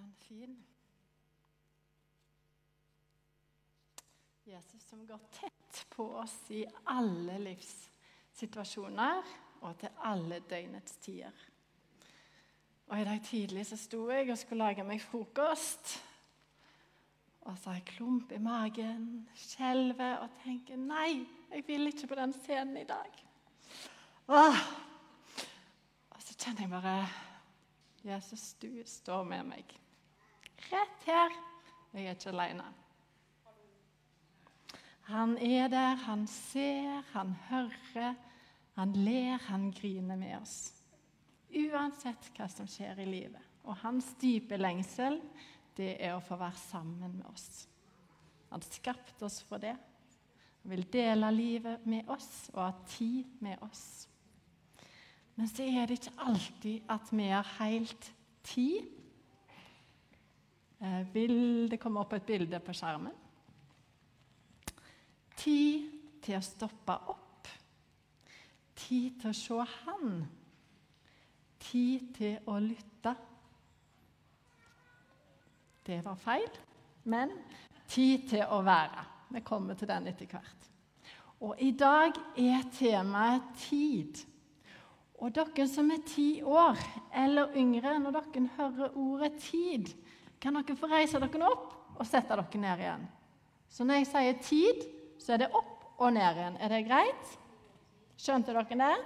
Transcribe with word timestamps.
den 0.00 0.14
fin? 0.24 0.56
Jesus 4.50 4.82
som 4.88 5.06
går 5.06 5.20
tett 5.36 5.86
på 5.92 6.08
oss 6.18 6.50
i 6.50 6.64
alle 6.90 7.38
livssituasjoner 7.44 9.22
og 9.60 9.78
til 9.78 10.04
alle 10.08 10.40
døgnets 10.50 10.96
tider. 11.04 11.46
Og 12.90 12.98
I 12.98 13.06
dag 13.06 13.20
tidlig 13.22 13.66
så 13.68 13.78
sto 13.78 14.08
jeg 14.10 14.30
og 14.32 14.38
skulle 14.40 14.64
lage 14.64 14.84
meg 14.86 15.02
frokost. 15.02 15.92
Og 17.46 17.58
så 17.58 17.70
har 17.70 17.78
jeg 17.78 17.92
klump 17.94 18.32
i 18.34 18.40
magen, 18.42 19.28
skjelver 19.38 20.24
og 20.24 20.34
tenker 20.42 20.80
nei, 20.80 21.22
jeg 21.50 21.64
vil 21.68 21.86
ikke 21.88 22.10
på 22.10 22.18
den 22.18 22.34
scenen 22.42 22.80
i 22.82 22.88
dag. 22.88 23.22
Åh. 24.30 24.58
Og 26.10 26.24
så 26.26 26.34
kjenner 26.34 26.66
jeg 26.66 26.72
bare 26.74 26.96
Jesus, 28.04 28.52
du 28.62 28.82
står 28.86 29.24
med 29.28 29.46
meg. 29.52 29.80
Rett 30.68 31.06
her. 31.08 31.38
Jeg 31.94 32.06
er 32.06 32.18
ikke 32.18 32.32
alene. 32.34 32.66
Han 35.10 35.38
er 35.42 35.70
der, 35.72 35.96
han 36.04 36.26
ser, 36.30 37.00
han 37.12 37.32
hører, 37.48 38.14
han 38.76 38.92
ler, 38.94 39.40
han 39.48 39.70
griner 39.74 40.16
med 40.16 40.36
oss. 40.38 40.58
Uansett 41.50 42.28
hva 42.36 42.46
som 42.52 42.68
skjer 42.70 43.00
i 43.02 43.08
livet. 43.08 43.42
Og 43.66 43.74
hans 43.82 44.12
dype 44.20 44.58
lengsel, 44.60 45.18
det 45.76 45.96
er 45.98 46.14
å 46.14 46.22
få 46.22 46.38
være 46.38 46.62
sammen 46.62 47.16
med 47.18 47.26
oss. 47.26 47.66
Han 48.50 48.62
skapte 48.62 49.26
oss 49.26 49.40
for 49.46 49.62
det. 49.62 49.74
Han 50.62 50.72
vil 50.74 50.86
dele 50.92 51.32
livet 51.34 51.86
med 51.90 52.08
oss 52.10 52.50
og 52.54 52.62
ha 52.62 52.70
tid 52.94 53.26
med 53.42 53.58
oss. 53.66 54.06
Men 55.34 55.48
så 55.48 55.64
er 55.64 55.86
det 55.88 56.00
ikke 56.00 56.26
alltid 56.28 56.90
at 56.92 57.12
vi 57.14 57.28
har 57.32 57.54
helt 57.58 58.10
tid. 58.44 58.99
Eh, 60.80 61.14
vil 61.14 61.68
det 61.68 61.76
komme 61.80 62.00
opp 62.00 62.14
et 62.16 62.24
bilde 62.24 62.60
på 62.64 62.72
skjermen? 62.72 63.12
Tid 65.36 65.90
til 66.24 66.38
å 66.38 66.44
stoppe 66.44 66.94
opp. 67.12 67.48
Tid 68.80 69.18
til 69.20 69.28
å 69.28 69.36
se 69.36 69.66
Han. 69.74 70.22
Tid 71.60 72.06
til 72.16 72.48
å 72.48 72.56
lytte. 72.64 73.12
Det 75.84 75.98
var 76.04 76.16
feil, 76.16 76.48
men 77.04 77.32
tid 77.88 78.28
til 78.30 78.44
å 78.48 78.62
være. 78.64 79.04
Vi 79.34 79.42
kommer 79.44 79.76
til 79.76 79.88
den 79.88 80.08
etter 80.08 80.28
hvert. 80.32 80.68
Og 81.40 81.60
i 81.60 81.70
dag 81.76 82.16
er 82.40 82.64
temaet 82.76 83.52
tid. 83.66 84.20
Og 85.20 85.32
dere 85.36 85.66
som 85.68 85.90
er 85.92 86.00
ti 86.08 86.40
år 86.40 86.80
eller 87.16 87.52
yngre, 87.56 87.98
når 88.00 88.16
dere 88.16 88.48
hører 88.56 88.96
ordet 88.96 89.32
'tid', 89.40 89.92
kan 90.40 90.56
dere 90.56 90.76
få 90.78 90.88
reise 90.90 91.20
dere 91.20 91.50
opp 91.50 91.98
og 91.98 92.06
sette 92.08 92.36
dere 92.36 92.62
ned 92.62 92.84
igjen. 92.84 93.06
Så 93.70 93.84
når 93.84 94.00
jeg 94.00 94.06
sier 94.10 94.38
'tid', 94.42 94.84
så 95.20 95.34
er 95.34 95.38
det 95.44 95.54
opp 95.54 96.00
og 96.00 96.12
ned 96.12 96.36
igjen. 96.36 96.56
Er 96.60 96.68
det 96.68 96.86
greit? 96.88 97.38
Skjønte 98.16 98.52
dere 98.52 98.78
det? 98.82 98.96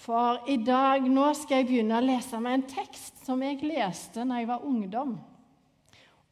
For 0.00 0.46
i 0.48 0.56
dag 0.56 1.04
nå 1.04 1.26
skal 1.36 1.60
jeg 1.60 1.66
begynne 1.68 1.98
å 1.98 2.04
lese 2.04 2.38
meg 2.40 2.54
en 2.54 2.68
tekst 2.70 3.20
som 3.26 3.42
jeg 3.42 3.60
leste 3.60 4.24
når 4.24 4.40
jeg 4.40 4.48
var 4.48 4.64
ungdom. 4.64 5.18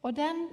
Og 0.01 0.15
den 0.15 0.47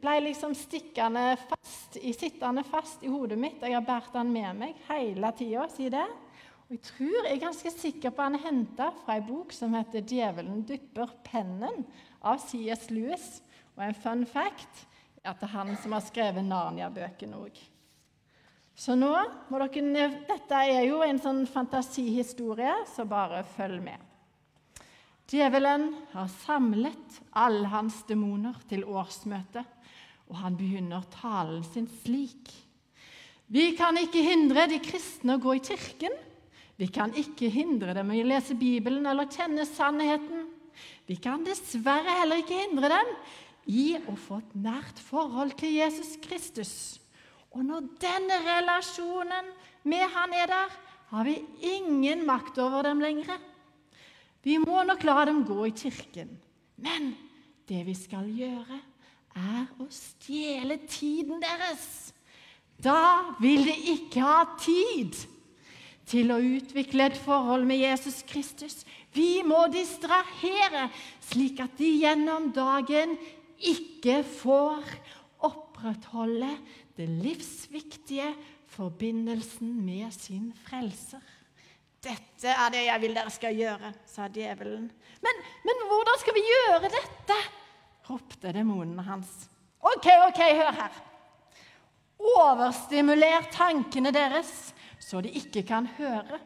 ble 0.00 0.20
liksom 0.28 0.54
stikkende 0.56 1.34
fast, 1.48 1.98
sittende 1.98 2.62
fast 2.64 3.02
i 3.02 3.10
hodet 3.10 3.38
mitt. 3.40 3.62
Jeg 3.62 3.74
har 3.74 3.84
båret 3.84 4.12
den 4.14 4.30
med 4.32 4.60
meg 4.60 4.78
hele 4.88 5.32
tida, 5.36 5.66
siden 5.72 5.98
det. 5.98 6.23
Jeg 6.74 6.80
tror 6.82 7.26
jeg 7.28 7.36
er 7.36 7.38
ganske 7.38 7.70
sikker 7.70 8.10
på 8.10 8.24
han 8.24 8.34
er 8.34 8.48
henta 8.48 8.88
fra 9.04 9.14
ei 9.14 9.22
bok 9.22 9.52
som 9.54 9.76
heter 9.76 10.02
'Djevelen 10.02 10.64
dypper 10.66 11.12
pennen' 11.22 11.84
av 12.18 12.40
C.S. 12.42 12.88
Lewis. 12.90 13.44
Og 13.76 13.84
en 13.84 13.94
fun 13.94 14.24
fact 14.26 14.80
er 15.22 15.30
at 15.30 15.38
det 15.38 15.46
er 15.46 15.52
han 15.52 15.70
som 15.78 15.94
har 15.94 16.02
skrevet 16.02 16.42
Narnia-bøkene 16.42 17.38
òg. 17.38 17.60
Så 18.74 18.98
nå 18.98 19.12
må 19.50 19.62
dere 19.62 20.08
Dette 20.26 20.64
er 20.66 20.82
jo 20.88 20.98
en 21.06 21.22
sånn 21.22 21.44
fantasihistorie, 21.46 22.74
så 22.90 23.06
bare 23.06 23.44
følg 23.54 23.78
med. 23.78 24.02
Djevelen 25.30 25.92
har 26.10 26.26
samlet 26.42 27.22
alle 27.30 27.70
hans 27.70 28.02
demoner 28.10 28.58
til 28.68 28.82
årsmøte, 28.82 29.62
og 30.26 30.42
han 30.42 30.58
begynner 30.58 31.06
talen 31.20 31.62
sin 31.62 31.86
slik. 32.02 32.50
Vi 33.46 33.76
kan 33.78 33.94
ikke 33.94 34.26
hindre 34.26 34.66
de 34.66 34.82
kristne 34.82 35.38
å 35.38 35.42
gå 35.42 35.54
i 35.54 35.66
kirken. 35.70 36.24
Vi 36.80 36.88
kan 36.90 37.14
ikke 37.14 37.50
hindre 37.54 37.94
dem 37.94 38.10
i 38.10 38.22
å 38.24 38.26
lese 38.26 38.56
Bibelen 38.58 39.06
eller 39.06 39.30
kjenne 39.30 39.66
sannheten. 39.68 40.48
Vi 41.06 41.16
kan 41.22 41.44
dessverre 41.46 42.18
heller 42.20 42.42
ikke 42.42 42.58
hindre 42.64 42.90
dem 42.90 43.12
i 43.70 43.94
å 44.10 44.14
få 44.18 44.40
et 44.42 44.54
nært 44.64 45.00
forhold 45.00 45.54
til 45.60 45.76
Jesus 45.76 46.16
Kristus. 46.24 46.74
Og 47.54 47.62
når 47.66 47.86
denne 48.02 48.40
relasjonen 48.42 49.52
med 49.86 50.02
han 50.16 50.34
er 50.34 50.50
der, 50.50 50.72
har 51.14 51.28
vi 51.28 51.36
ingen 51.62 52.24
makt 52.26 52.58
over 52.58 52.82
dem 52.88 53.02
lenger. 53.04 53.38
Vi 54.42 54.58
må 54.58 54.82
nok 54.84 55.04
la 55.06 55.20
dem 55.28 55.44
gå 55.46 55.68
i 55.68 55.76
kirken, 55.76 56.32
men 56.82 57.12
det 57.68 57.84
vi 57.86 57.94
skal 57.96 58.26
gjøre, 58.28 58.80
er 59.34 59.70
å 59.80 59.86
stjele 59.90 60.80
tiden 60.90 61.40
deres. 61.42 61.86
Da 62.82 63.36
vil 63.40 63.64
de 63.66 63.76
ikke 63.94 64.24
ha 64.26 64.42
tid 64.60 65.16
til 66.08 66.32
å 66.32 66.40
utvikle 66.40 67.08
et 67.08 67.18
forhold 67.24 67.64
med 67.68 67.80
Jesus 67.80 68.22
Kristus. 68.28 68.82
Vi 69.14 69.42
må 69.46 69.64
distrahere, 69.72 70.88
slik 71.24 71.62
at 71.64 71.76
de 71.78 71.90
gjennom 72.02 72.50
dagen 72.54 73.16
ikke 73.64 74.20
får 74.26 74.84
opprettholde 75.44 76.50
den 76.98 77.18
livsviktige 77.24 78.32
forbindelsen 78.74 79.72
med 79.84 80.12
sin 80.14 80.50
frelser. 80.66 81.22
Dette 82.04 82.52
er 82.52 82.72
det 82.74 82.84
jeg 82.84 83.00
vil 83.00 83.16
dere 83.16 83.32
skal 83.32 83.56
gjøre, 83.56 83.94
sa 84.04 84.28
djevelen. 84.28 84.88
Men, 85.24 85.44
men 85.64 85.84
hvordan 85.88 86.20
skal 86.20 86.36
vi 86.36 86.44
gjøre 86.44 86.90
dette? 86.92 87.38
ropte 88.04 88.52
demonene 88.52 89.02
hans. 89.06 89.30
Ok, 89.80 90.06
ok, 90.28 90.40
hør 90.58 90.76
her. 90.76 90.96
Overstimuler 92.24 93.48
tankene 93.52 94.12
deres 94.14 94.73
så 95.04 95.20
de 95.20 95.32
ikke 95.36 95.64
kan 95.68 95.86
høre. 95.98 96.40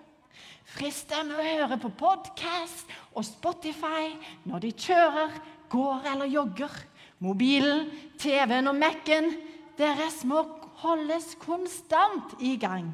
Frist 0.68 1.08
dem 1.12 1.30
å 1.32 1.42
høre 1.42 1.78
på 1.80 1.90
podkast 1.96 2.90
og 3.14 3.24
Spotify 3.26 4.10
når 4.48 4.66
de 4.66 4.72
kjører, 4.74 5.36
går 5.70 6.08
eller 6.12 6.30
jogger. 6.32 6.74
Mobilen, 7.22 7.88
TV-en 8.20 8.70
og 8.70 8.78
Mac-en 8.78 9.30
deres 9.78 10.22
må 10.26 10.42
holdes 10.82 11.32
konstant 11.42 12.36
i 12.42 12.56
gang. 12.60 12.90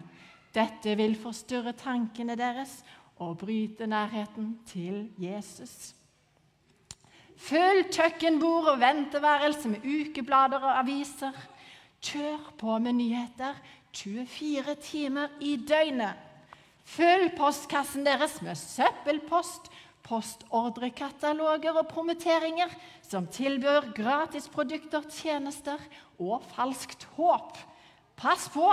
Dette 0.55 0.95
vil 0.99 1.17
forstyrre 1.19 1.75
tankene 1.77 2.37
deres 2.39 2.79
og 3.23 3.39
bryte 3.41 3.89
nærheten 3.91 4.55
til 4.69 5.09
Jesus. 5.21 5.95
Fyll 7.35 7.85
kjøkkenbord 7.93 8.71
og 8.75 8.81
venteværelse 8.81 9.73
med 9.73 9.85
ukeblader 9.85 10.63
og 10.63 10.79
aviser. 10.85 11.35
Kjør 12.05 12.53
på 12.61 12.79
med 12.85 13.01
nyheter 13.01 13.59
24 13.95 14.75
timer 14.83 15.35
i 15.41 15.57
døgnet. 15.57 16.19
Følg 16.85 17.33
postkassen 17.39 18.05
deres 18.05 18.41
med 18.45 18.59
søppelpost, 18.61 19.71
postordrekataloger 20.05 21.79
og 21.81 21.89
promoteringer 21.89 22.73
som 23.07 23.29
tilbyr 23.33 23.89
gratisprodukter, 23.97 25.07
tjenester 25.09 25.81
og 26.21 26.45
falskt 26.53 27.07
håp. 27.17 27.57
Pass 28.21 28.51
på 28.53 28.67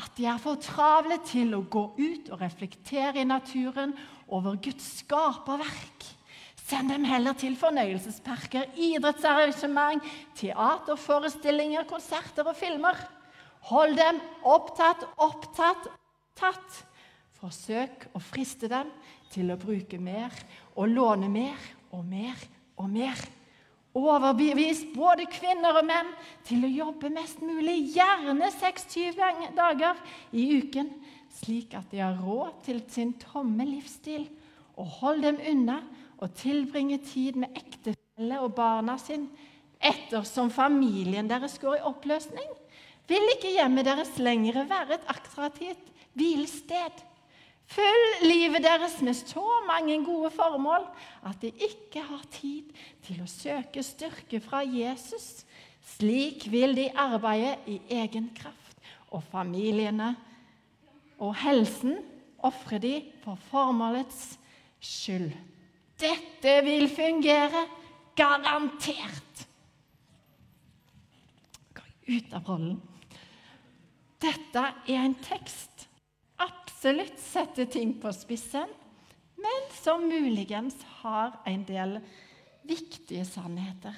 at 0.00 0.14
de 0.16 0.24
er 0.30 0.40
for 0.40 0.60
travle 0.62 1.18
til 1.28 1.52
å 1.56 1.64
gå 1.68 1.84
ut 1.98 2.30
og 2.32 2.40
reflektere 2.40 3.20
i 3.20 3.28
naturen 3.28 3.92
over 4.30 4.56
Guds 4.62 4.86
skaperverk. 5.02 6.08
Send 6.70 6.92
dem 6.92 7.04
heller 7.04 7.34
til 7.34 7.56
fornøyelsesparker, 7.58 8.70
idrettsarrangement, 8.78 10.04
teaterforestillinger, 10.38 11.88
konserter 11.90 12.46
og 12.46 12.56
filmer. 12.56 12.94
Hold 13.68 13.98
dem 13.98 14.20
opptatt, 14.48 15.04
opptatt, 15.20 15.90
tatt. 16.38 16.78
Forsøk 17.40 18.08
å 18.16 18.20
friste 18.20 18.68
dem 18.68 18.88
til 19.32 19.52
å 19.52 19.58
bruke 19.60 20.00
mer 20.00 20.34
og 20.74 20.90
låne 20.92 21.28
mer 21.32 21.60
og 21.92 22.04
mer 22.04 22.40
og 22.80 22.90
mer. 22.92 23.20
Overbevis 23.96 24.84
både 24.94 25.26
kvinner 25.32 25.80
og 25.80 25.86
menn 25.88 26.12
til 26.46 26.62
å 26.66 26.70
jobbe 26.70 27.10
mest 27.10 27.40
mulig, 27.42 27.90
gjerne 27.96 28.50
26 28.54 29.16
dager 29.56 29.98
i 30.30 30.44
uken, 30.60 30.92
slik 31.40 31.74
at 31.78 31.90
de 31.90 32.02
har 32.02 32.20
råd 32.20 32.60
til 32.66 32.84
sin 32.92 33.16
tomme 33.18 33.66
livsstil. 33.66 34.28
Og 34.78 34.86
hold 35.00 35.24
dem 35.26 35.40
unna 35.50 35.80
og 36.20 36.32
tilbringe 36.38 37.00
tid 37.02 37.40
med 37.40 37.56
ektefelle 37.58 38.38
og 38.44 38.54
barna 38.56 38.96
sin 39.00 39.26
ettersom 39.80 40.52
familien 40.52 41.28
deres 41.28 41.56
går 41.60 41.80
i 41.80 41.86
oppløsning 41.88 42.50
vil 43.10 43.32
ikke 43.34 43.54
hjemmet 43.56 43.88
deres 43.88 44.12
lenger 44.22 44.62
være 44.70 44.96
et 44.98 45.08
attraktivt 45.10 45.90
hvilested. 46.18 47.06
Fyll 47.70 48.24
livet 48.26 48.64
deres 48.64 48.96
med 49.06 49.14
så 49.14 49.44
mange 49.66 50.00
gode 50.04 50.30
formål 50.34 50.88
at 51.26 51.38
de 51.42 51.52
ikke 51.54 52.02
har 52.02 52.24
tid 52.34 52.72
til 53.06 53.20
å 53.22 53.28
søke 53.30 53.84
styrke 53.86 54.40
fra 54.42 54.64
Jesus. 54.66 55.44
Slik 55.96 56.48
vil 56.50 56.74
de 56.76 56.88
arbeide 56.98 57.56
i 57.70 57.78
egen 58.00 58.30
kraft, 58.36 58.76
og 59.10 59.22
familiene 59.30 60.14
og 61.20 61.34
helsen 61.42 61.96
ofrer 62.46 62.82
de 62.82 62.94
for 63.24 63.38
formålets 63.50 64.38
skyld. 64.80 65.30
Dette 66.00 66.54
vil 66.64 66.88
fungere 66.90 67.66
garantert. 68.16 69.46
Gå 71.76 71.84
ut 72.16 72.32
av 72.34 72.48
rollen. 72.48 72.78
Dette 74.20 74.62
er 74.88 75.00
en 75.00 75.16
tekst 75.24 75.86
absolutt 76.40 77.18
setter 77.20 77.68
ting 77.68 77.94
på 78.00 78.12
spissen, 78.16 78.68
men 79.40 79.68
som 79.80 80.06
muligens 80.08 80.76
har 81.00 81.38
en 81.48 81.62
del 81.68 81.98
viktige 82.68 83.24
sannheter. 83.28 83.96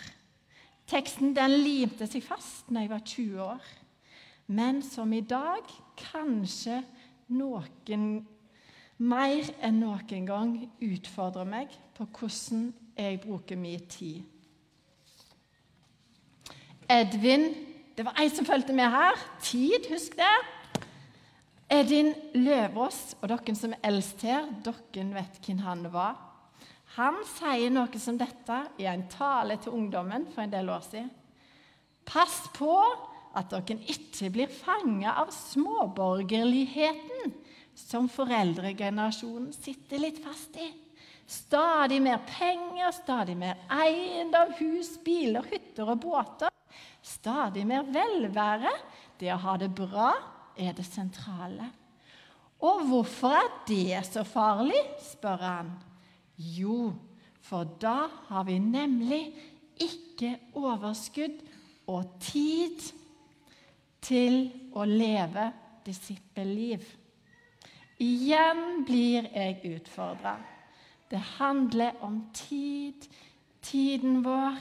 Teksten 0.91 1.35
den 1.35 1.57
limte 1.63 2.07
seg 2.11 2.25
fast 2.27 2.71
da 2.71 2.83
jeg 2.83 2.91
var 2.91 3.03
20 3.07 3.43
år, 3.45 3.71
men 4.53 4.83
som 4.83 5.13
i 5.15 5.23
dag 5.23 5.67
kanskje 5.99 6.81
noen 7.33 8.27
mer 9.03 9.51
enn 9.63 9.81
noen 9.83 10.27
gang 10.27 10.55
utfordrer 10.83 11.49
meg 11.49 11.75
på 11.97 12.07
hvordan 12.19 12.69
jeg 12.99 13.21
bruker 13.23 13.59
min 13.59 13.87
tid. 13.91 14.23
Edvin 16.91 17.47
det 17.97 18.05
var 18.07 18.19
ei 18.21 18.29
som 18.33 18.47
fulgte 18.49 18.75
med 18.77 18.89
her. 18.93 19.19
Tid, 19.45 19.89
husk 19.93 20.17
det. 20.17 20.35
Edin 21.73 22.13
Løvaas, 22.37 23.15
og 23.21 23.29
dere 23.33 23.55
som 23.57 23.73
er 23.77 23.89
eldst 23.89 24.25
her, 24.27 24.49
dere 24.65 25.07
vet 25.15 25.41
hvem 25.45 25.61
han 25.65 25.87
var. 25.93 26.15
Han 26.99 27.23
sier 27.25 27.73
noe 27.73 28.01
som 28.01 28.19
dette 28.21 28.59
i 28.81 28.85
en 28.89 29.07
tale 29.13 29.57
til 29.61 29.77
ungdommen 29.77 30.27
for 30.35 30.45
en 30.45 30.53
del 30.53 30.69
år 30.73 30.85
siden. 30.85 31.11
Pass 32.05 32.49
på 32.57 32.75
at 33.39 33.53
dere 33.53 33.79
ikke 33.95 34.29
blir 34.35 34.51
fanga 34.53 35.15
av 35.23 35.33
småborgerligheten 35.33 37.33
som 37.79 38.09
foreldregenerasjonen 38.13 39.53
sitter 39.57 40.03
litt 40.03 40.21
fast 40.25 40.57
i. 40.61 40.69
Stadig 41.25 42.03
mer 42.05 42.21
penger, 42.29 42.91
stadig 42.93 43.37
mer 43.41 43.57
eiendom, 43.73 44.53
hus, 44.61 44.99
biler, 45.05 45.47
hytter 45.49 45.95
og 45.95 46.03
båter 46.03 46.53
stadig 47.03 47.67
mer 47.67 47.87
velvære, 47.89 48.73
det 49.21 49.33
å 49.35 49.41
ha 49.45 49.57
det 49.61 49.71
bra, 49.75 50.13
er 50.57 50.75
det 50.77 50.87
sentrale. 50.87 51.71
Og 52.63 52.85
hvorfor 52.87 53.35
er 53.35 53.49
det 53.69 54.05
så 54.07 54.23
farlig? 54.27 54.79
spør 55.03 55.41
han. 55.43 55.73
Jo, 56.39 56.93
for 57.43 57.67
da 57.83 58.07
har 58.29 58.45
vi 58.47 58.59
nemlig 58.63 59.25
ikke 59.83 60.37
overskudd 60.55 61.43
og 61.91 62.19
tid 62.23 62.83
til 64.03 64.45
å 64.79 64.87
leve 64.87 65.49
disippelliv. 65.87 66.85
Igjen 68.03 68.83
blir 68.87 69.29
jeg 69.35 69.75
utfordra. 69.77 70.37
Det 71.11 71.21
handler 71.39 71.99
om 72.03 72.23
tid, 72.35 73.07
tiden 73.63 74.23
vår, 74.25 74.57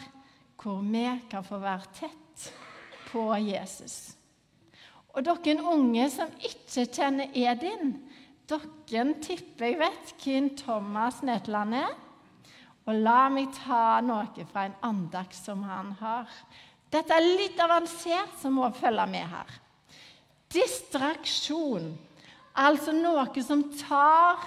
hvor 0.62 0.82
vi 0.86 1.06
kan 1.30 1.44
få 1.46 1.60
være 1.62 1.94
tett 1.98 2.48
på 3.10 3.26
Jesus. 3.42 4.16
Og 5.12 5.26
dere 5.26 5.58
unge 5.74 6.08
som 6.14 6.32
ikke 6.40 6.86
kjenner 6.86 7.34
Edin, 7.36 7.98
dere 8.48 9.06
tipper 9.24 9.72
jeg 9.72 9.80
vet 9.82 10.14
hvem 10.24 10.50
Thomas 10.60 11.22
Netland 11.26 11.76
er. 11.82 11.92
Og 12.90 12.98
la 12.98 13.28
meg 13.30 13.52
ta 13.54 14.00
noe 14.04 14.46
fra 14.50 14.66
en 14.68 14.78
andakt 14.86 15.38
som 15.38 15.62
han 15.68 15.92
har. 16.00 16.30
Dette 16.92 17.14
er 17.16 17.28
litt 17.38 17.60
avansert, 17.62 18.34
så 18.42 18.50
må 18.52 18.68
følge 18.76 19.06
med 19.12 19.28
her. 19.32 19.52
Distraksjon, 20.52 21.92
altså 22.60 22.96
noe 22.96 23.44
som 23.46 23.64
tar 23.80 24.42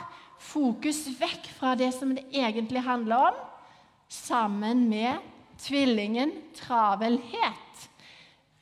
fokus 0.45 1.07
vekk 1.17 1.47
fra 1.57 1.73
det 1.79 1.93
som 1.97 2.13
det 2.17 2.27
egentlig 2.35 2.83
handler 2.85 3.31
om, 3.31 3.39
sammen 4.13 4.85
med 4.91 5.34
tvillingen 5.65 6.33
travelhet 6.59 7.65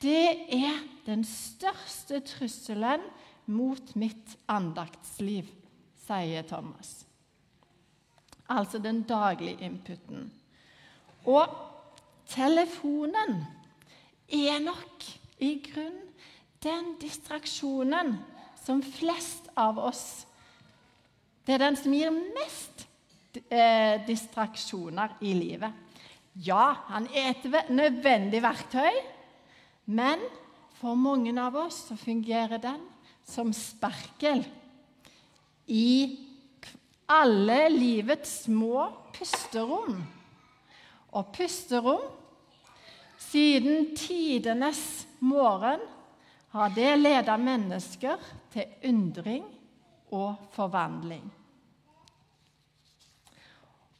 det 0.03 0.29
er 0.51 0.81
den 1.05 1.23
største 1.23 2.19
trusselen 2.27 3.03
mot 3.47 3.93
mitt 3.99 4.35
andaktsliv, 4.51 5.47
sier 6.03 6.43
Thomas. 6.47 7.05
Altså 8.51 8.81
den 8.83 9.03
daglige 9.07 9.63
inputen. 9.63 10.27
Og 11.23 11.47
telefonen 12.27 13.45
er 14.27 14.59
nok 14.63 15.07
i 15.39 15.53
grunn 15.69 16.01
den 16.63 16.93
distraksjonen 16.99 18.17
som 18.63 18.83
flest 18.83 19.49
av 19.59 19.79
oss 19.79 20.05
Det 21.43 21.57
er 21.57 21.59
den 21.59 21.75
som 21.75 21.91
gir 21.91 22.11
mest 22.15 22.85
eh, 23.51 23.99
distraksjoner 24.07 25.17
i 25.27 25.33
livet. 25.35 25.73
Ja, 26.33 26.73
han 26.89 27.07
er 27.13 27.33
et 27.33 27.69
nødvendig 27.69 28.41
verktøy, 28.41 28.95
men 29.85 30.21
for 30.79 30.97
mange 30.97 31.33
av 31.39 31.55
oss 31.65 31.83
så 31.89 31.97
fungerer 31.99 32.61
den 32.61 32.81
som 33.23 33.53
sperkel 33.55 34.41
i 35.69 36.17
alle 37.07 37.69
livets 37.71 38.43
små 38.47 38.89
pusterom. 39.13 40.01
Og 41.13 41.31
pusterom 41.35 42.03
Siden 43.33 43.95
tidenes 43.95 45.07
morgen 45.19 45.81
har 46.53 46.69
det 46.75 46.91
ledet 46.99 47.39
mennesker 47.41 48.21
til 48.53 48.89
undring 48.89 49.45
og 50.13 50.35
forvandling. 50.53 51.23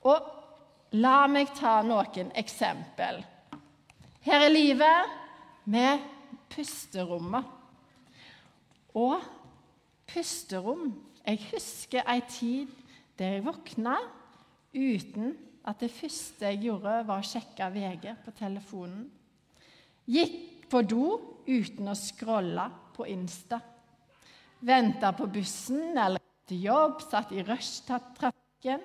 Og 0.05 0.27
la 0.93 1.25
meg 1.27 1.53
ta 1.57 1.79
noen 1.85 2.31
eksempel. 2.37 3.21
Her 4.23 4.45
er 4.45 4.53
livet 4.53 5.15
med 5.65 6.03
pusterommet. 6.53 7.47
Og 8.93 9.17
pusterom 10.05 10.91
Jeg 11.23 11.39
husker 11.53 12.03
ei 12.11 12.19
tid 12.27 12.71
der 13.17 13.37
jeg 13.37 13.45
våkna 13.45 13.95
uten 14.75 15.31
at 15.63 15.79
det 15.79 15.89
første 15.95 16.49
jeg 16.49 16.65
gjorde, 16.65 16.97
var 17.07 17.21
å 17.21 17.23
sjekke 17.23 17.69
VG 17.71 18.09
på 18.25 18.33
telefonen. 18.35 19.05
Gikk 20.03 20.67
på 20.67 20.81
do 20.83 21.05
uten 21.47 21.87
å 21.87 21.95
scrolle 21.95 22.65
på 22.91 23.07
Insta. 23.07 23.61
Venta 24.59 25.13
på 25.15 25.29
bussen 25.31 25.95
eller 25.95 26.19
til 26.49 26.65
jobb, 26.67 26.99
satt 27.07 27.31
i 27.31 27.45
rushtrafikken 27.47 28.83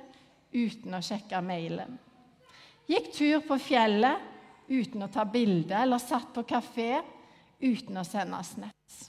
uten 0.52 0.96
å 0.96 1.02
sjekke 1.04 1.40
mailen. 1.44 1.98
Gikk 2.88 3.12
tur 3.12 3.44
på 3.44 3.58
fjellet 3.60 4.68
uten 4.68 5.04
å 5.04 5.10
ta 5.12 5.24
bilde, 5.28 5.76
eller 5.76 6.00
satt 6.00 6.32
på 6.34 6.44
kafé 6.48 7.02
uten 7.60 8.00
å 8.00 8.06
sende 8.06 8.40
snaps. 8.44 9.08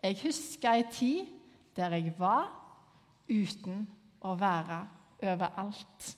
Jeg 0.00 0.18
husker 0.22 0.78
ei 0.78 0.86
tid 0.92 1.28
der 1.76 1.96
jeg 1.98 2.14
var 2.18 2.48
uten 3.30 3.84
å 4.26 4.34
være 4.38 4.80
overalt. 5.22 6.14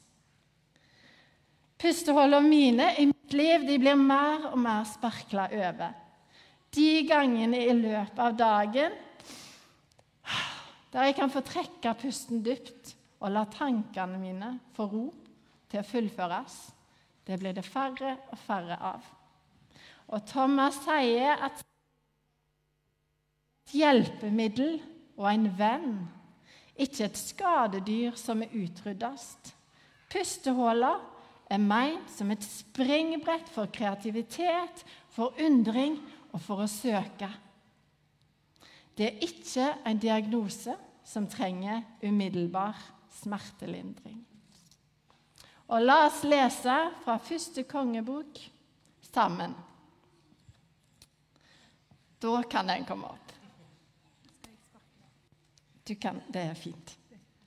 Pustehullene 1.82 2.49
mine 2.49 2.88
i 3.02 3.09
mitt 3.11 3.35
liv 3.35 3.66
blir 3.66 3.99
mer 3.99 4.52
og 4.52 4.59
mer 4.62 4.85
sparkla 4.87 5.49
over. 5.50 5.97
De 6.73 7.02
gangene 7.09 7.59
i 7.66 7.75
løpet 7.75 8.21
av 8.23 8.37
dagen 8.38 8.94
der 10.92 11.09
jeg 11.09 11.16
kan 11.16 11.32
få 11.32 11.42
trekke 11.44 11.94
pusten 12.00 12.42
dypt 12.44 12.94
og 13.23 13.31
la 13.31 13.45
tankene 13.47 14.19
mine 14.19 14.50
få 14.75 14.87
ro 14.91 15.07
til 15.71 15.81
å 15.81 15.87
fullføres. 15.87 16.57
Det 17.23 17.38
blir 17.38 17.55
det 17.55 17.64
færre 17.64 18.17
og 18.33 18.38
færre 18.43 18.79
av. 18.83 19.05
Og 20.12 20.25
Thomas 20.26 20.81
sier 20.83 21.38
at 21.38 21.62
et 23.62 23.76
hjelpemiddel 23.79 24.81
og 25.17 25.29
en 25.31 25.47
venn, 25.57 25.95
ikke 26.76 27.07
et 27.07 27.21
skadedyr 27.21 28.17
som 28.19 28.43
er 28.43 28.52
utryddast. 28.59 29.52
Pustehuller 30.12 30.99
er 31.52 31.61
meint 31.62 32.11
som 32.11 32.31
et 32.33 32.45
springbrett 32.45 33.49
for 33.52 33.71
kreativitet, 33.73 34.83
for 35.12 35.37
undring 35.41 35.99
og 36.33 36.41
for 36.43 36.64
å 36.64 36.69
søke. 36.71 37.29
Det 38.97 39.07
er 39.09 39.25
ikke 39.25 39.69
en 39.88 40.00
diagnose 40.00 40.75
som 41.07 41.29
trenger 41.31 41.85
umiddelbar 42.02 42.76
smertelindring. 43.21 44.21
Og 45.73 45.85
la 45.85 46.02
oss 46.07 46.23
lese 46.28 46.75
fra 47.04 47.16
første 47.23 47.64
kongebok 47.69 48.40
sammen. 49.12 49.54
Da 52.23 52.42
kan 52.50 52.69
den 52.71 52.85
komme 52.87 53.09
opp. 53.09 53.33
Du 55.83 55.95
kan, 55.99 56.21
det 56.28 56.45
er 56.52 56.59
fint. 56.59 56.92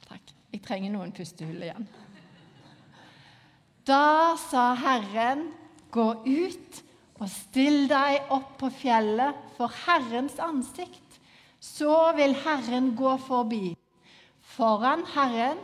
Takk. 0.07 0.33
Jeg 0.51 0.63
trenger 0.65 0.91
noen 0.91 1.13
pustehull 1.15 1.63
igjen. 1.63 1.87
Da 3.85 4.35
sa 4.41 4.73
Herren, 4.81 5.47
gå 5.93 6.09
ut 6.25 6.81
og 7.21 7.29
still 7.31 7.85
deg 7.87 8.33
opp 8.33 8.57
på 8.59 8.71
fjellet 8.81 9.37
for 9.55 9.71
Herrens 9.85 10.35
ansikt. 10.43 11.19
Så 11.61 11.93
vil 12.17 12.35
Herren 12.43 12.91
gå 12.97 13.15
forbi. 13.23 13.75
Foran 14.55 15.03
Herren 15.15 15.57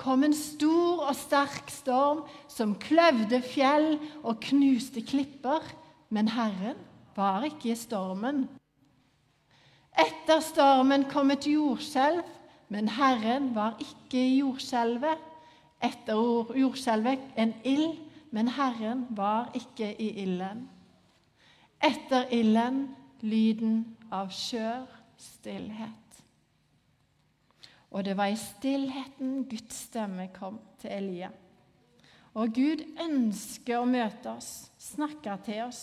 kom 0.00 0.22
en 0.24 0.32
stor 0.32 1.02
og 1.10 1.16
sterk 1.18 1.68
storm 1.68 2.22
som 2.48 2.76
kløvde 2.80 3.42
fjell 3.44 3.98
og 4.22 4.38
knuste 4.46 5.02
klipper. 5.04 5.60
Men 6.08 6.30
Herren 6.32 6.78
var 7.16 7.44
ikke 7.44 7.74
i 7.74 7.76
stormen. 7.76 8.46
Etter 9.98 10.40
stormen 10.40 11.04
kom 11.10 11.34
et 11.34 11.44
jordskjelv, 11.50 12.22
men 12.72 12.88
Herren 12.88 13.50
var 13.56 13.76
ikke 13.84 14.22
i 14.22 14.38
jordskjelvet. 14.38 15.20
Etter 15.84 16.56
jordskjelvet 16.56 17.28
en 17.36 17.52
ild, 17.68 17.98
men 18.32 18.48
Herren 18.56 19.04
var 19.10 19.50
ikke 19.58 19.92
i 20.00 20.08
ilden. 20.24 20.68
Etter 21.84 22.30
ilden 22.32 22.86
lyden 23.20 23.80
av 24.12 24.32
skjør 24.32 24.86
stillhet. 25.20 26.07
Og 27.90 28.04
det 28.04 28.16
var 28.18 28.28
i 28.28 28.36
stillheten 28.36 29.44
Guds 29.48 29.84
stemme 29.88 30.28
kom 30.34 30.58
til 30.80 30.92
Elia. 30.92 31.30
Og 32.36 32.52
Gud 32.54 32.84
ønsker 33.00 33.80
å 33.80 33.88
møte 33.88 34.30
oss, 34.34 34.68
snakke 34.78 35.34
til 35.46 35.64
oss. 35.64 35.82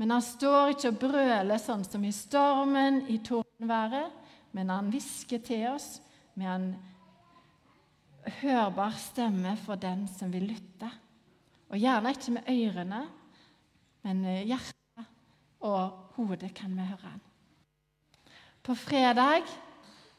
Men 0.00 0.14
han 0.14 0.24
står 0.24 0.74
ikke 0.74 0.92
og 0.92 1.00
brøler 1.00 1.60
sånn 1.60 1.82
som 1.84 2.04
i 2.06 2.12
stormen, 2.14 3.02
i 3.12 3.18
tordenværet, 3.24 4.12
men 4.56 4.72
han 4.72 4.90
hvisker 4.92 5.42
til 5.44 5.66
oss 5.72 5.98
med 6.38 6.48
en 6.48 6.68
hørbar 8.40 8.96
stemme 9.00 9.56
for 9.64 9.80
den 9.80 10.06
som 10.08 10.32
vil 10.32 10.48
lytte. 10.52 10.90
Og 11.70 11.80
gjerne 11.80 12.12
ikke 12.14 12.34
med 12.36 12.48
ørene, 12.50 13.00
men 14.04 14.22
hjertet 14.48 15.08
og 15.64 16.14
hodet 16.16 16.52
kan 16.56 16.72
vi 16.76 16.86
høre 16.88 17.12
han. 17.12 17.20
På 18.64 18.76
fredag 18.76 19.48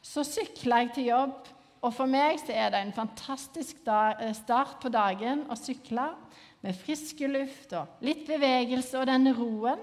så 0.02 0.24
sykla 0.26 0.82
jeg 0.82 0.94
til 0.96 1.10
jobb, 1.12 1.50
og 1.82 1.94
for 1.94 2.10
meg 2.10 2.38
så 2.42 2.54
er 2.54 2.70
det 2.74 2.82
en 2.82 2.94
fantastisk 2.94 3.82
eh, 3.86 4.30
start 4.38 4.78
på 4.82 4.90
dagen 4.92 5.46
å 5.50 5.58
sykle 5.58 6.10
med 6.62 6.78
frisk 6.78 7.24
luft 7.26 7.74
og 7.74 8.04
litt 8.06 8.22
bevegelse 8.28 9.00
og 9.00 9.08
den 9.10 9.32
roen 9.34 9.82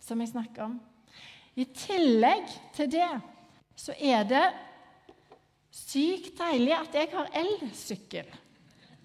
som 0.00 0.20
jeg 0.20 0.32
snakker 0.32 0.64
om. 0.68 0.78
I 1.60 1.66
tillegg 1.76 2.48
til 2.76 2.88
det 2.92 3.10
så 3.76 3.96
er 3.96 4.24
det 4.28 4.46
sykt 5.74 6.38
deilig 6.40 6.76
at 6.76 6.96
jeg 6.96 7.10
har 7.12 7.32
elsykkel. 7.40 8.28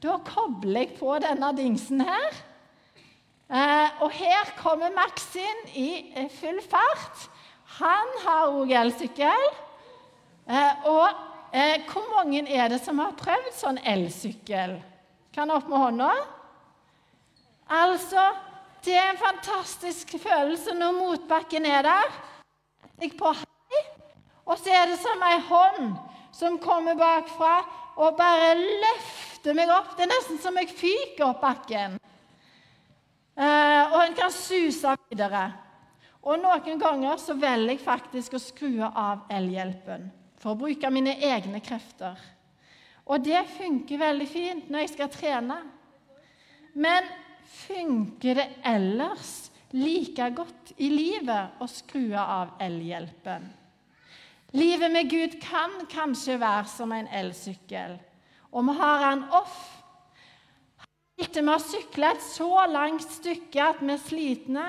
Da 0.03 0.17
kobler 0.27 0.85
jeg 0.85 0.95
på 0.99 1.15
denne 1.23 1.51
dingsen 1.57 2.03
her. 2.05 2.41
Eh, 3.45 4.01
og 4.01 4.09
her 4.15 4.55
kommer 4.57 4.93
Max 4.95 5.27
inn 5.37 5.61
i 5.77 5.89
eh, 6.15 6.31
full 6.33 6.59
fart. 6.65 7.27
Han 7.79 8.17
har 8.23 8.55
òg 8.55 8.73
elsykkel. 8.73 9.47
Eh, 10.45 10.85
og 10.85 11.07
eh, 11.53 11.81
hvor 11.89 12.05
mange 12.13 12.43
er 12.45 12.69
det 12.69 12.77
som 12.85 12.99
har 13.01 13.15
prøvd 13.17 13.53
sånn 13.57 13.79
elsykkel? 13.81 14.77
Kan 15.33 15.51
opp 15.51 15.65
med 15.69 15.81
hånda? 15.81 16.09
Altså, 17.73 18.27
det 18.85 18.93
er 18.93 19.09
en 19.09 19.21
fantastisk 19.21 20.13
følelse 20.21 20.75
når 20.77 20.97
motbakken 20.99 21.65
er 21.65 21.87
der. 21.87 22.11
Jeg 23.01 23.15
på 23.17 23.31
hei, 23.33 23.79
og 24.45 24.59
så 24.61 24.69
er 24.69 24.91
det 24.91 24.99
som 25.01 25.23
ei 25.25 25.39
hånd 25.47 25.95
som 26.35 26.59
kommer 26.61 26.97
bakfra 26.99 27.55
og 27.95 28.19
bare 28.19 28.53
løfter 28.59 29.55
meg 29.57 29.71
opp. 29.73 29.95
Det 29.97 30.05
er 30.05 30.11
nesten 30.11 30.37
som 30.43 30.59
jeg 30.61 30.69
fyker 30.77 31.25
opp 31.25 31.41
bakken. 31.41 31.97
Eh, 33.35 33.81
og 33.95 33.97
en 34.03 34.13
kan 34.15 34.31
suse 34.31 34.93
videre. 35.09 35.47
Og 36.21 36.37
noen 36.41 36.77
ganger 36.81 37.17
så 37.21 37.33
velger 37.33 37.73
jeg 37.73 37.81
faktisk 37.81 38.37
å 38.37 38.41
skru 38.41 38.85
av 38.85 39.25
elhjelpen 39.33 40.05
for 40.45 40.53
å 40.53 40.61
bruke 40.61 40.91
mine 40.93 41.15
egne 41.25 41.57
krefter. 41.65 42.19
Og 43.09 43.23
det 43.25 43.39
funker 43.55 43.97
veldig 43.97 44.25
fint 44.29 44.67
når 44.69 44.83
jeg 44.83 44.91
skal 44.91 45.09
trene. 45.09 45.55
Men 46.77 47.07
funker 47.65 48.37
det 48.37 48.45
ellers 48.61 49.31
like 49.73 50.27
godt 50.37 50.75
i 50.77 50.91
livet 50.93 51.57
å 51.57 51.67
skru 51.69 52.11
av 52.13 52.59
elhjelpen? 52.61 53.47
Livet 54.53 54.93
med 54.93 55.09
Gud 55.09 55.33
kan 55.41 55.73
kanskje 55.89 56.37
være 56.37 56.67
som 56.69 56.93
en 56.93 57.09
elsykkel, 57.09 57.95
og 58.53 58.67
vi 58.69 58.75
har 58.77 59.01
den 59.01 59.23
off. 59.35 59.55
Etter 61.17 61.41
vi 61.41 61.51
har 61.51 61.63
sykla 61.63 62.11
et 62.13 62.23
så 62.23 62.51
langt 62.69 63.09
stykke 63.17 63.65
at 63.65 63.81
vi 63.81 63.91
er 63.95 64.03
slitne, 64.03 64.67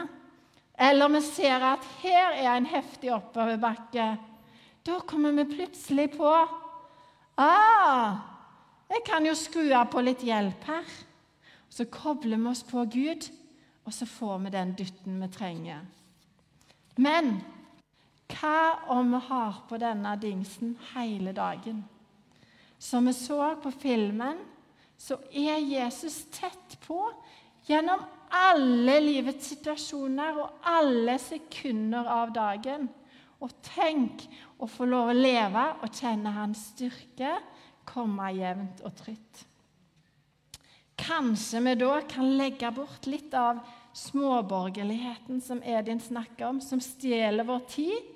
eller 0.88 1.12
vi 1.18 1.22
ser 1.28 1.68
at 1.74 1.84
her 2.00 2.32
er 2.32 2.50
en 2.54 2.70
heftig 2.72 3.12
oppoverbakke, 3.12 4.08
da 4.86 5.00
kommer 5.02 5.32
vi 5.32 5.44
plutselig 5.56 6.12
på 6.14 6.30
ah, 7.36 8.16
jeg 8.86 9.02
kan 9.06 9.26
jo 9.26 9.34
skru 9.34 9.64
av 9.74 9.90
på 9.90 10.02
litt 10.04 10.22
hjelp 10.24 10.68
her. 10.68 10.86
Så 11.68 11.88
kobler 11.90 12.38
vi 12.38 12.50
oss 12.52 12.62
på 12.64 12.84
Gud, 12.88 13.26
og 13.84 13.94
så 13.94 14.06
får 14.06 14.38
vi 14.44 14.54
den 14.54 14.72
dytten 14.78 15.18
vi 15.20 15.28
trenger. 15.34 15.82
Men 16.96 17.34
hva 18.30 18.86
om 18.94 19.10
vi 19.12 19.20
har 19.28 19.58
på 19.68 19.78
denne 19.80 20.14
dingsen 20.22 20.76
hele 20.94 21.34
dagen? 21.36 21.82
Som 22.78 23.10
vi 23.10 23.14
så 23.16 23.56
på 23.62 23.72
filmen, 23.74 24.38
så 24.96 25.18
er 25.32 25.58
Jesus 25.60 26.22
tett 26.32 26.78
på 26.86 27.00
gjennom 27.66 28.00
alle 28.32 28.96
livets 29.02 29.50
situasjoner 29.52 30.38
og 30.40 30.62
alle 30.66 31.18
sekunder 31.20 32.08
av 32.10 32.32
dagen. 32.34 32.88
Og 33.44 33.52
tenk 33.64 34.24
å 34.58 34.68
få 34.70 34.86
lov 34.88 35.12
å 35.12 35.16
leve 35.16 35.66
og 35.84 35.92
kjenne 35.92 36.32
hans 36.36 36.70
styrke 36.72 37.34
komme 37.86 38.30
jevnt 38.36 38.82
og 38.86 38.96
trygt. 38.98 39.44
Kanskje 40.96 41.60
vi 41.62 41.74
da 41.78 41.98
kan 42.08 42.36
legge 42.38 42.70
bort 42.74 43.06
litt 43.06 43.34
av 43.36 43.60
småborgerligheten 43.96 45.40
som 45.44 45.60
Edin 45.62 46.00
snakker 46.00 46.48
om, 46.48 46.60
som 46.60 46.80
stjeler 46.80 47.46
vår 47.46 47.66
tid, 47.70 48.12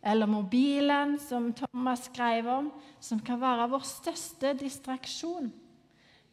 eller 0.00 0.30
mobilen, 0.30 1.18
som 1.20 1.50
Thomas 1.52 2.06
skrev 2.08 2.48
om, 2.48 2.70
som 3.02 3.20
kan 3.20 3.40
være 3.42 3.68
vår 3.74 3.84
største 3.84 4.54
distraksjon. 4.62 5.50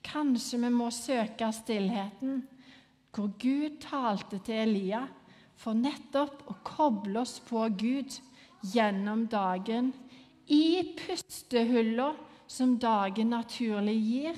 Kanskje 0.05 0.61
vi 0.61 0.71
må 0.71 0.87
søke 0.93 1.49
stillheten, 1.51 2.45
hvor 3.11 3.33
Gud 3.41 3.81
talte 3.83 4.39
til 4.45 4.61
Elia, 4.61 5.01
for 5.57 5.77
nettopp 5.77 6.45
å 6.51 6.57
koble 6.65 7.21
oss 7.23 7.37
på 7.43 7.65
Gud 7.79 8.19
gjennom 8.73 9.25
dagen 9.29 9.91
i 10.47 10.95
pustehulla 10.97 12.13
som 12.47 12.77
dagen 12.79 13.33
naturlig 13.33 13.97
gir, 13.99 14.37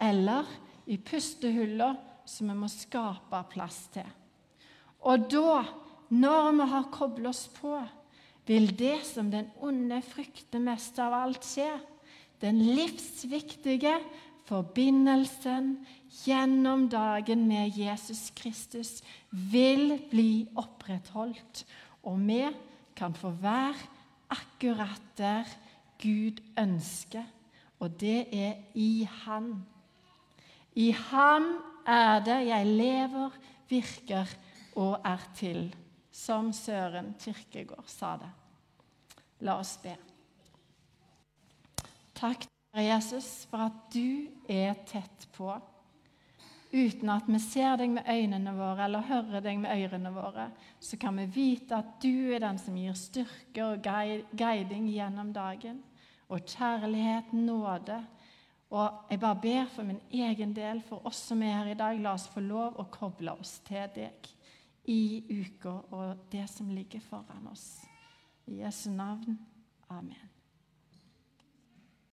eller 0.00 0.48
i 0.86 0.98
pustehulla 0.98 1.92
som 2.26 2.50
vi 2.50 2.56
må 2.58 2.68
skape 2.72 3.42
plass 3.52 3.84
til. 3.94 4.08
Og 5.06 5.28
da, 5.30 5.62
når 6.10 6.50
vi 6.58 6.66
har 6.72 6.90
koblet 6.92 7.30
oss 7.30 7.46
på, 7.54 7.76
vil 8.48 8.70
det 8.76 8.98
som 9.06 9.30
den 9.30 9.50
onde 9.62 10.00
frykter 10.02 10.62
mest 10.62 10.98
av 11.02 11.14
alt, 11.14 11.44
skje. 11.44 11.70
Den 12.40 12.60
livsviktige 12.62 13.98
forbindelsen 14.48 15.74
gjennom 16.24 16.88
dagen 16.88 17.46
med 17.48 17.76
Jesus 17.76 18.30
Kristus 18.36 18.98
vil 19.30 19.98
bli 20.10 20.48
opprettholdt. 20.56 21.64
Og 22.08 22.20
vi 22.24 22.44
kan 22.96 23.14
få 23.14 23.30
være 23.42 23.76
akkurat 24.32 25.02
der 25.18 25.48
Gud 26.00 26.40
ønsker, 26.58 27.24
og 27.80 28.00
det 28.00 28.26
er 28.32 28.54
i 28.74 29.08
Han. 29.24 29.66
I 30.74 30.90
Ham 30.90 31.46
er 31.86 32.20
det 32.24 32.38
jeg 32.46 32.66
lever, 32.66 33.30
virker 33.68 34.26
og 34.76 35.00
er 35.04 35.24
til, 35.34 35.74
som 36.12 36.52
Søren 36.52 37.14
Kirkegård 37.20 37.88
sa 37.90 38.16
det. 38.20 38.30
La 39.40 39.58
oss 39.58 39.76
be. 39.82 39.94
Takk, 42.14 42.46
Jesus, 42.84 43.46
for 43.50 43.68
at 43.68 43.80
du 43.92 44.28
er 44.48 44.74
tett 44.86 45.28
på 45.36 45.50
uten 46.72 47.08
at 47.12 47.28
vi 47.28 47.38
ser 47.40 47.78
deg 47.80 47.92
med 47.94 48.08
øynene 48.08 48.52
våre 48.56 48.84
eller 48.84 49.06
hører 49.08 49.44
deg 49.44 49.60
med 49.62 49.72
ørene 49.72 50.12
våre, 50.12 50.50
så 50.80 50.98
kan 51.00 51.16
vi 51.16 51.24
vite 51.32 51.78
at 51.78 51.96
du 52.02 52.32
er 52.34 52.42
den 52.44 52.60
som 52.60 52.76
gir 52.76 52.96
styrke 52.98 53.64
og 53.64 53.88
guiding 54.36 54.88
gjennom 54.92 55.32
dagen. 55.32 55.82
Og 56.28 56.44
kjærlighet, 56.44 57.32
nåde. 57.32 58.02
Og 58.68 59.06
jeg 59.10 59.20
bare 59.20 59.40
ber 59.40 59.70
for 59.72 59.88
min 59.88 60.00
egen 60.12 60.52
del, 60.52 60.82
for 60.84 61.06
oss 61.08 61.22
som 61.30 61.42
er 61.42 61.62
her 61.62 61.72
i 61.72 61.78
dag, 61.78 62.00
la 62.04 62.12
oss 62.12 62.28
få 62.28 62.44
lov 62.44 62.76
å 62.76 62.90
koble 62.92 63.32
oss 63.32 63.62
til 63.64 63.88
deg 63.96 64.28
i 64.88 65.24
uka 65.40 65.78
og 65.92 66.28
det 66.32 66.44
som 66.52 66.68
ligger 66.68 67.00
foran 67.00 67.48
oss. 67.52 67.78
I 68.48 68.60
Jesu 68.60 68.90
navn. 68.92 69.38
Amen. 69.88 70.37